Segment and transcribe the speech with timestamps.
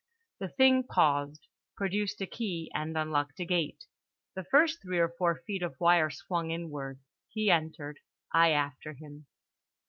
[0.39, 1.45] The thing paused,
[1.77, 3.85] produced a key and unlocked a gate.
[4.33, 6.97] The first three or four feet of wire swung inward.
[7.29, 7.99] He entered.
[8.33, 9.27] I after him.